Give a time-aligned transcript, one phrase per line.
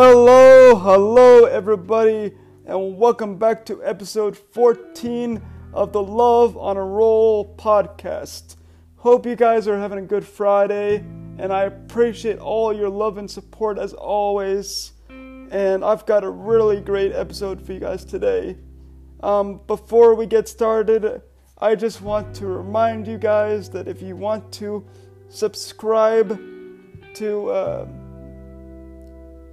[0.00, 2.32] Hello, hello, everybody,
[2.66, 5.42] and welcome back to episode 14
[5.72, 8.54] of the Love on a Roll podcast.
[8.94, 10.98] Hope you guys are having a good Friday,
[11.38, 14.92] and I appreciate all your love and support as always.
[15.08, 18.56] And I've got a really great episode for you guys today.
[19.24, 21.22] Um, before we get started,
[21.58, 24.86] I just want to remind you guys that if you want to
[25.28, 26.40] subscribe
[27.14, 27.88] to uh,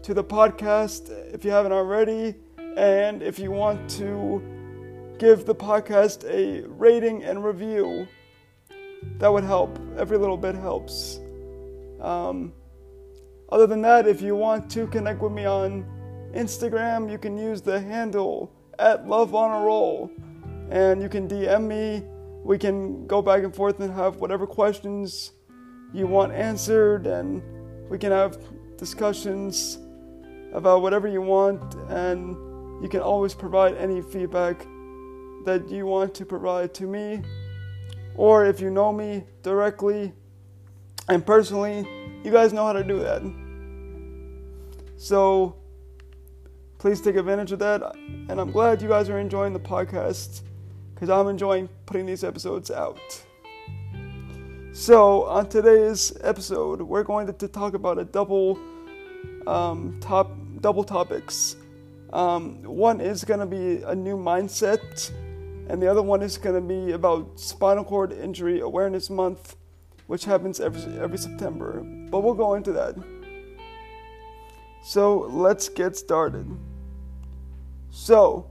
[0.06, 2.36] to the podcast if you haven't already,
[2.78, 4.40] and if you want to
[5.18, 8.08] give the podcast a rating and review,
[9.18, 9.80] that would help.
[9.98, 11.20] Every little bit helps.
[12.00, 12.54] Um,
[13.50, 15.84] other than that, if you want to connect with me on
[16.36, 20.12] Instagram, you can use the handle at Love on a Roll,
[20.70, 22.04] and you can DM me.
[22.44, 25.32] We can go back and forth and have whatever questions
[25.92, 27.42] you want answered, and
[27.90, 28.38] we can have
[28.78, 29.80] discussions
[30.56, 32.36] about whatever you want, and
[32.82, 34.66] you can always provide any feedback
[35.46, 37.22] that you want to provide to me.
[38.16, 40.14] Or if you know me directly
[41.10, 41.86] and personally,
[42.24, 43.22] you guys know how to do that.
[44.98, 45.58] So
[46.80, 47.96] please take advantage of that.
[48.30, 50.42] And I'm glad you guys are enjoying the podcast
[50.94, 53.00] because I'm enjoying putting these episodes out.
[54.72, 58.60] So, on today's episode, we're going to, talk about a double
[59.48, 61.58] um, top double topics.
[62.12, 65.12] Um, one is going to be a new mindset,
[65.70, 69.58] and the other one is going to be about Spinal Cord Injury Awareness Month,
[70.08, 71.84] which happens every every September.
[72.10, 72.96] But we'll go into that.
[74.82, 76.48] So let's get started.
[77.92, 78.50] So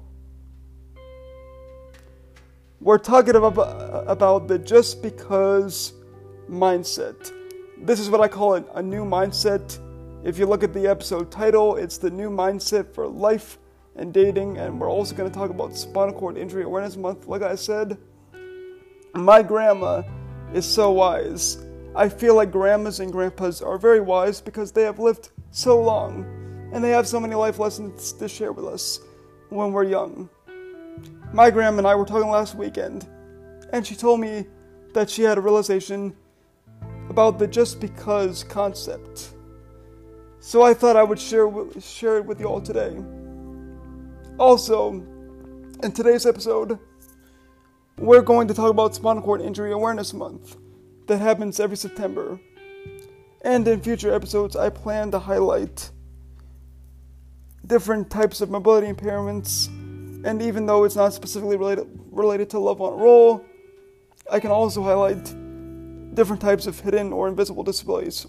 [2.80, 5.94] we're talking about about the just because
[6.48, 7.32] mindset.
[7.76, 9.80] This is what I call it, a new mindset
[10.24, 13.58] if you look at the episode title, it's the new mindset for life
[13.94, 17.26] and dating, and we're also going to talk about Spinal Cord Injury Awareness Month.
[17.28, 17.98] Like I said,
[19.12, 20.02] my grandma
[20.54, 21.58] is so wise.
[21.94, 26.24] I feel like grandmas and grandpas are very wise because they have lived so long
[26.72, 29.00] and they have so many life lessons to share with us
[29.50, 30.30] when we're young.
[31.34, 33.06] My grandma and I were talking last weekend,
[33.74, 34.46] and she told me
[34.94, 36.16] that she had a realization
[37.10, 39.33] about the just because concept.
[40.46, 41.50] So I thought I would share,
[41.80, 42.94] share it with you all today.
[44.38, 44.90] Also,
[45.82, 46.78] in today's episode,
[47.96, 50.58] we're going to talk about Spinal Cord Injury Awareness Month
[51.06, 52.38] that happens every September.
[53.40, 55.90] And in future episodes, I plan to highlight
[57.66, 59.68] different types of mobility impairments.
[60.26, 63.42] And even though it's not specifically related, related to Love on a Roll,
[64.30, 65.24] I can also highlight
[66.14, 68.26] different types of hidden or invisible disabilities.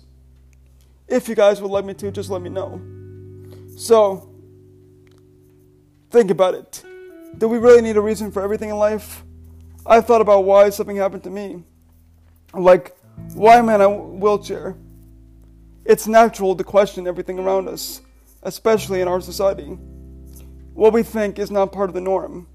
[1.07, 2.81] If you guys would like me to, just let me know.
[3.77, 4.29] So,
[6.09, 6.83] think about it.
[7.37, 9.23] Do we really need a reason for everything in life?
[9.85, 11.63] I thought about why something happened to me.
[12.53, 12.97] Like,
[13.33, 14.75] why am I in a wheelchair?
[15.83, 18.01] It's natural to question everything around us,
[18.41, 19.77] especially in our society.
[20.73, 22.47] What we think is not part of the norm.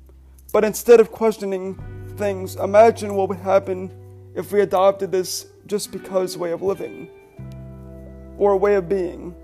[0.53, 1.79] But instead of questioning
[2.17, 3.93] things, imagine what would happen
[4.35, 7.09] if we adopted this just because way of living
[8.41, 9.35] or a way of being.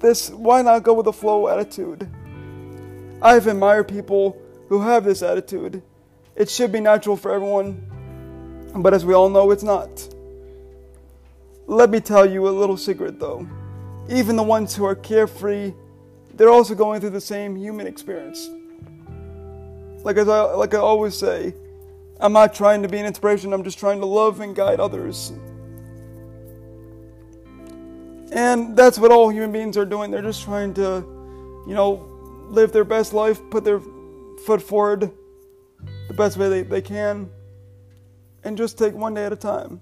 [0.00, 2.06] This why not go with the flow attitude?
[3.22, 4.36] I've admired people
[4.68, 5.80] who have this attitude.
[6.36, 7.80] It should be natural for everyone,
[8.74, 9.88] but as we all know, it's not.
[11.66, 13.48] Let me tell you a little secret though.
[14.10, 15.72] Even the ones who are carefree,
[16.34, 18.50] they're also going through the same human experience.
[20.02, 21.54] Like as I like I always say,
[22.18, 25.32] I'm not trying to be an inspiration, I'm just trying to love and guide others
[28.32, 30.10] and that's what all human beings are doing.
[30.10, 31.04] They're just trying to,
[31.66, 32.04] you know,
[32.48, 33.80] live their best life, put their
[34.44, 35.10] foot forward
[36.08, 37.30] the best way they, they can,
[38.44, 39.80] and just take one day at a time.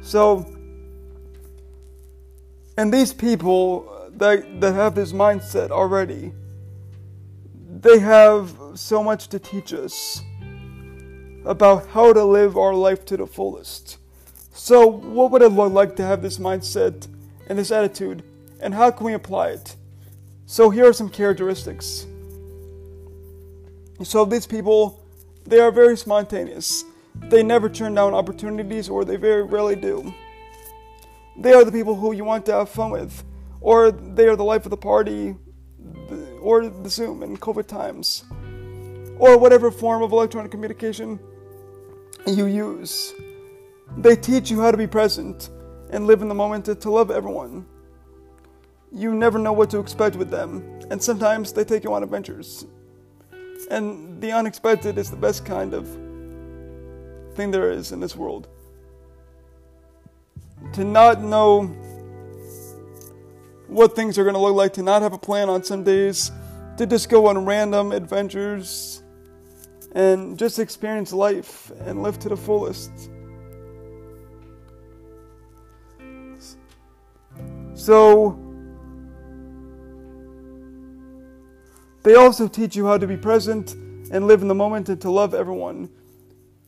[0.00, 0.46] So,
[2.76, 6.32] and these people that, that have this mindset already,
[7.80, 10.22] they have so much to teach us
[11.44, 13.98] about how to live our life to the fullest.
[14.52, 17.08] So, what would it look like to have this mindset
[17.48, 18.22] and this attitude,
[18.60, 19.76] and how can we apply it?
[20.44, 22.06] So, here are some characteristics.
[24.02, 25.02] So, these people,
[25.46, 26.84] they are very spontaneous.
[27.14, 30.12] They never turn down opportunities, or they very rarely do.
[31.38, 33.24] They are the people who you want to have fun with,
[33.62, 35.34] or they are the life of the party,
[36.42, 38.24] or the Zoom in COVID times,
[39.18, 41.18] or whatever form of electronic communication
[42.26, 43.14] you use.
[43.96, 45.50] They teach you how to be present
[45.90, 47.66] and live in the moment to, to love everyone.
[48.90, 52.66] You never know what to expect with them, and sometimes they take you on adventures.
[53.70, 55.86] And the unexpected is the best kind of
[57.34, 58.48] thing there is in this world.
[60.74, 61.62] To not know
[63.66, 66.30] what things are going to look like, to not have a plan on some days,
[66.76, 69.02] to just go on random adventures
[69.94, 72.90] and just experience life and live to the fullest.
[77.82, 78.38] So,
[82.04, 83.72] they also teach you how to be present
[84.12, 85.90] and live in the moment and to love everyone.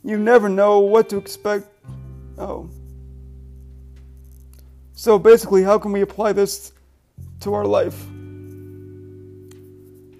[0.03, 1.69] You never know what to expect.
[2.37, 2.69] Oh.
[4.95, 6.73] So, basically, how can we apply this
[7.43, 7.95] to our life?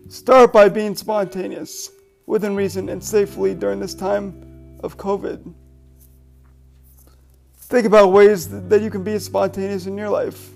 [0.09, 1.91] Start by being spontaneous,
[2.27, 5.53] within reason, and safely during this time of COVID.
[7.57, 10.54] Think about ways that you can be spontaneous in your life.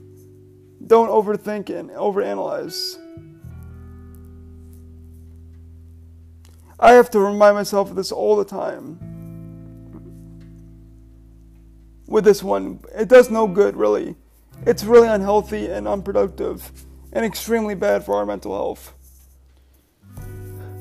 [0.86, 2.98] Don't overthink and overanalyze.
[6.80, 8.98] I have to remind myself of this all the time.
[12.06, 14.16] With this one, it does no good, really.
[14.64, 16.72] It's really unhealthy and unproductive,
[17.12, 18.94] and extremely bad for our mental health.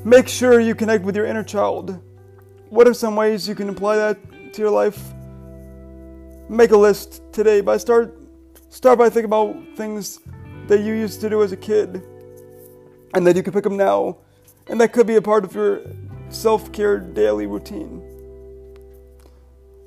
[0.06, 2.00] Make sure you connect with your inner child.
[2.70, 5.14] What are some ways you can apply that to your life?
[6.48, 8.18] Make a list today by start
[8.70, 10.20] Start by thinking about things
[10.68, 12.04] that you used to do as a kid
[13.14, 14.18] and that you can pick up now,
[14.68, 15.82] and that could be a part of your
[16.30, 18.04] self care daily routine.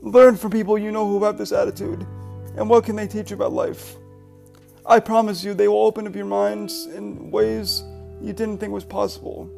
[0.01, 2.07] Learn from people you know who have this attitude,
[2.57, 3.97] and what can they teach you about life?
[4.87, 7.85] I promise you, they will open up your minds in ways
[8.23, 9.49] you didn't think was possible.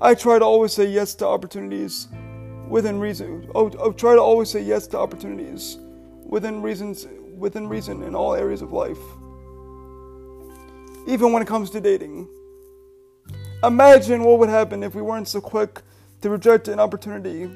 [0.00, 2.08] I try to always say yes to opportunities
[2.68, 3.48] within reason.
[3.54, 5.78] Oh, oh try to always say yes to opportunities
[6.26, 7.06] within reasons
[7.36, 8.98] within reason in all areas of life,
[11.06, 12.28] even when it comes to dating.
[13.62, 15.82] Imagine what would happen if we weren't so quick
[16.20, 17.50] to reject an opportunity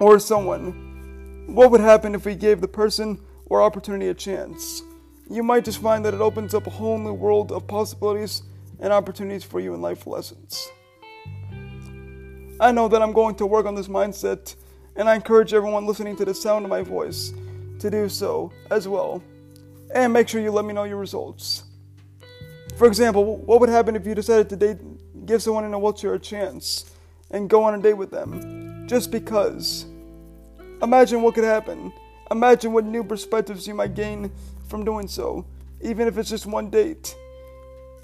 [0.00, 1.46] or someone.
[1.46, 4.82] What would happen if we gave the person or opportunity a chance?
[5.30, 8.42] You might just find that it opens up a whole new world of possibilities
[8.80, 10.68] and opportunities for you in life lessons.
[12.60, 14.54] I know that I'm going to work on this mindset,
[14.96, 17.32] and I encourage everyone listening to the sound of my voice
[17.82, 19.22] to do so as well.
[19.94, 21.64] And make sure you let me know your results.
[22.76, 24.78] For example, what would happen if you decided to date,
[25.26, 26.90] give someone in a wheelchair a chance
[27.30, 29.84] and go on a date with them just because?
[30.82, 31.92] Imagine what could happen.
[32.30, 34.32] Imagine what new perspectives you might gain
[34.68, 35.44] from doing so,
[35.82, 37.14] even if it's just one date.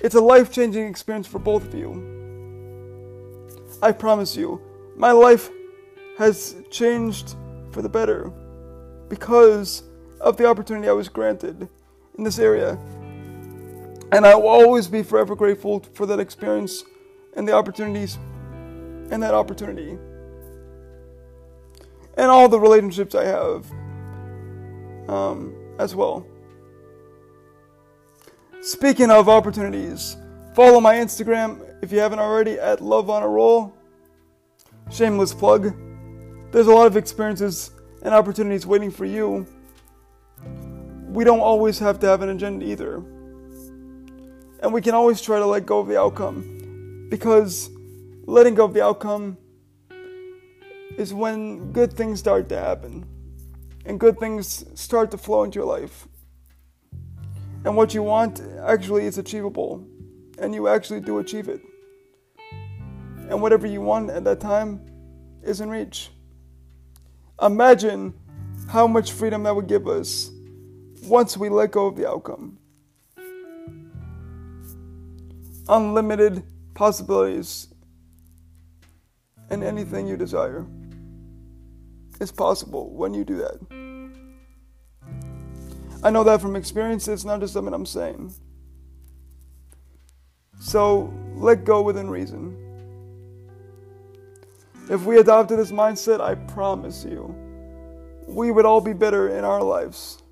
[0.00, 2.16] It's a life changing experience for both of you.
[3.82, 4.60] I promise you,
[4.96, 5.50] my life
[6.18, 7.36] has changed
[7.70, 8.32] for the better
[9.08, 9.82] because
[10.20, 11.68] of the opportunity I was granted
[12.16, 12.78] in this area.
[14.10, 16.84] And I will always be forever grateful for that experience
[17.36, 18.18] and the opportunities
[19.10, 19.98] and that opportunity.
[22.16, 23.70] And all the relationships I have
[25.08, 26.26] um, as well.
[28.60, 30.16] Speaking of opportunities,
[30.54, 33.72] follow my Instagram if you haven't already at Love on a Roll.
[34.90, 35.74] Shameless plug.
[36.50, 37.70] There's a lot of experiences
[38.02, 39.46] and opportunities waiting for you,
[41.08, 42.96] we don't always have to have an agenda either.
[44.60, 47.70] And we can always try to let go of the outcome because
[48.26, 49.38] letting go of the outcome
[50.96, 53.06] is when good things start to happen
[53.86, 56.06] and good things start to flow into your life.
[57.64, 59.84] And what you want actually is achievable,
[60.38, 61.60] and you actually do achieve it.
[63.28, 64.86] And whatever you want at that time
[65.42, 66.10] is in reach.
[67.40, 68.14] Imagine
[68.68, 70.30] how much freedom that would give us
[71.04, 72.58] once we let go of the outcome.
[75.68, 76.42] Unlimited
[76.74, 77.68] possibilities
[79.50, 80.66] and anything you desire
[82.20, 83.58] is possible when you do that.
[86.02, 88.34] I know that from experience, it's not just something I'm saying.
[90.60, 92.67] So let go within reason.
[94.90, 97.34] If we adopted this mindset, I promise you,
[98.26, 100.22] we would all be better in our lives,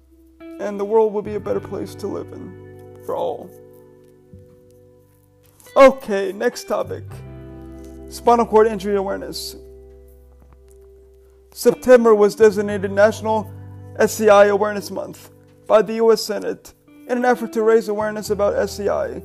[0.41, 3.51] and the world would be a better place to live in for all.
[5.77, 7.05] Okay, next topic
[8.09, 9.57] spinal cord injury awareness.
[11.53, 13.51] September was designated National
[13.99, 15.31] SCI Awareness Month
[15.67, 16.73] by the US Senate
[17.09, 19.23] in an effort to raise awareness about SCI,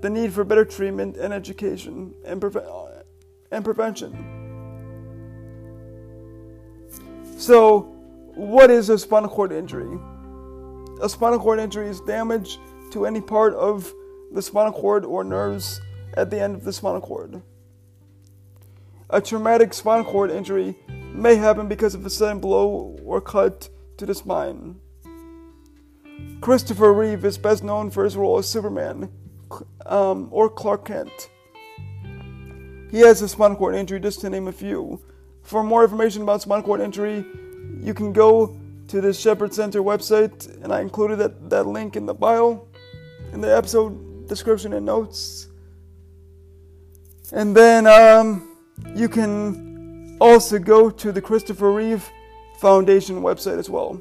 [0.00, 3.04] the need for better treatment and education and, preve-
[3.50, 4.33] and prevention.
[7.36, 7.80] So,
[8.34, 9.98] what is a spinal cord injury?
[11.02, 12.58] A spinal cord injury is damage
[12.92, 13.92] to any part of
[14.32, 15.80] the spinal cord or nerves
[16.16, 17.42] at the end of the spinal cord.
[19.10, 24.06] A traumatic spinal cord injury may happen because of a sudden blow or cut to
[24.06, 24.76] the spine.
[26.40, 29.10] Christopher Reeve is best known for his role as Superman
[29.86, 31.30] um, or Clark Kent.
[32.90, 35.02] He has a spinal cord injury, just to name a few.
[35.44, 37.24] For more information about spinal cord injury,
[37.80, 38.58] you can go
[38.88, 42.66] to the Shepherd Center website, and I included that, that link in the bio,
[43.32, 45.48] in the episode description and notes.
[47.30, 48.56] And then um,
[48.94, 52.08] you can also go to the Christopher Reeve
[52.58, 54.00] Foundation website as well.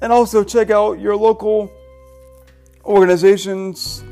[0.00, 1.70] And also check out your local
[2.86, 4.02] organizations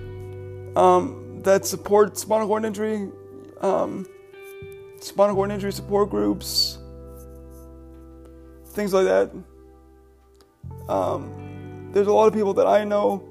[0.77, 3.09] um, that support spinal cord injury,
[3.63, 4.07] um,
[5.05, 6.79] spinal cord injury support groups,
[8.69, 9.31] things like that.
[10.89, 13.23] Um, there's a lot of people that I know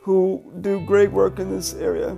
[0.00, 2.16] who do great work in this area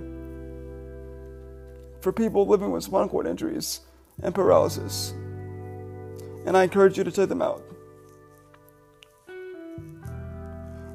[1.99, 3.81] for people living with spinal cord injuries
[4.21, 5.13] and paralysis.
[6.45, 7.61] And I encourage you to check them out.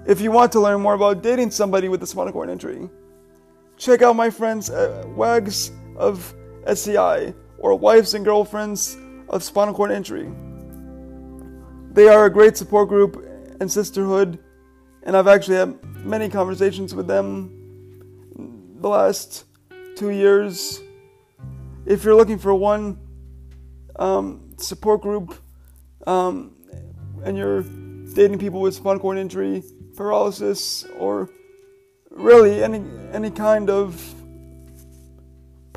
[0.07, 2.88] If you want to learn more about dating somebody with a spinal cord injury,
[3.76, 6.35] check out my friends at WAGs of
[6.67, 8.97] SCI or Wives and Girlfriends
[9.29, 10.31] of Spinal Cord Injury.
[11.93, 13.25] They are a great support group
[13.61, 14.38] and sisterhood,
[15.03, 17.59] and I've actually had many conversations with them
[18.81, 19.45] the last
[19.97, 20.81] two years.
[21.87, 22.99] If you're looking for one
[23.97, 25.35] um, support group
[26.07, 26.55] um,
[27.25, 27.62] and you're
[28.15, 29.62] dating people with spinal cord injury,
[29.97, 31.29] paralysis, or
[32.11, 34.15] really any any kind of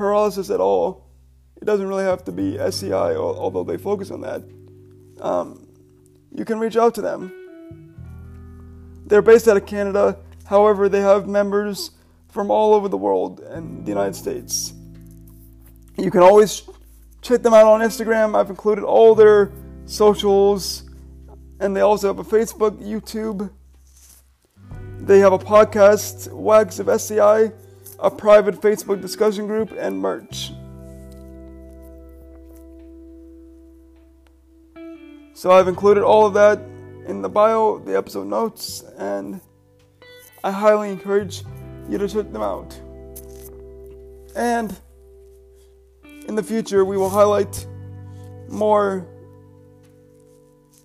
[0.02, 1.06] paralysis at all.
[1.62, 4.42] It doesn't really have to be SCI, although they focus on that.
[5.22, 5.68] Um,
[6.34, 7.32] you can reach out to them.
[9.06, 11.92] They're based out of Canada, however, they have members
[12.30, 14.74] from all over the world and the United States.
[15.98, 16.64] You can always
[17.22, 18.36] check them out on Instagram.
[18.36, 19.52] I've included all their
[19.86, 20.90] socials,
[21.60, 23.52] and they also have a Facebook, YouTube.
[25.00, 27.52] They have a podcast, Wags of SCI,
[28.02, 30.52] a private Facebook discussion group, and merch.
[35.34, 36.60] So I've included all of that
[37.08, 39.40] in the bio, the episode notes, and
[40.44, 41.44] I highly encourage
[41.88, 42.74] you to check them out.
[44.36, 44.76] And
[46.28, 47.68] in the future, we will highlight
[48.50, 49.08] more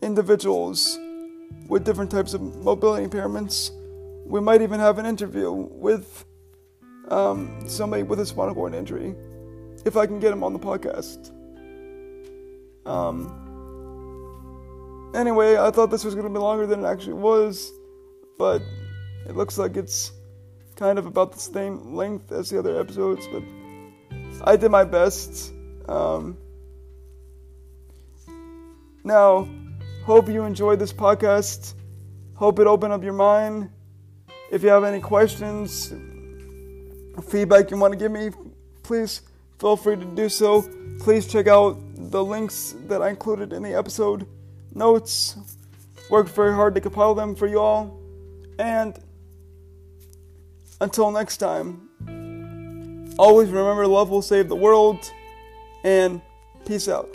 [0.03, 0.99] individuals
[1.67, 3.71] with different types of mobility impairments.
[4.27, 6.26] We might even have an interview with
[7.09, 9.15] um, somebody with a spinal cord injury,
[9.85, 11.31] if I can get him on the podcast.
[12.87, 13.33] Um,
[15.15, 17.73] anyway, I thought this was going to be longer than it actually was,
[18.39, 18.63] but
[19.27, 20.13] it looks like it's
[20.77, 23.43] kind of about the same length as the other episodes, but
[24.45, 25.53] I did my best.
[25.89, 26.37] Um,
[29.05, 29.49] now,
[30.05, 31.75] hope you enjoyed this podcast.
[32.35, 33.71] Hope it opened up your mind.
[34.51, 35.93] If you have any questions,
[37.23, 38.31] feedback you want to give me,
[38.83, 39.23] please
[39.59, 40.65] feel free to do so.
[41.01, 44.27] Please check out the links that I included in the episode
[44.75, 45.37] notes.
[46.11, 47.99] Worked very hard to compile them for you all.
[48.59, 48.99] And
[50.81, 51.89] until next time,
[53.19, 55.11] always remember love will save the world
[55.85, 56.21] and
[56.65, 57.09] peace out.